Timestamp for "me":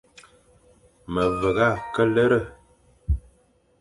1.13-1.23